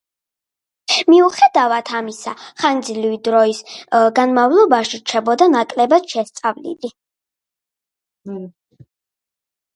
მიუხედავად 1.09 1.91
ამისა 1.99 2.33
ხანგრძლივი 2.63 3.19
დროის 3.27 3.59
განმავლობაში 4.21 5.01
რჩებოდა 5.03 5.49
ნაკლებად 5.57 6.09
შესწავლილი. 6.17 6.93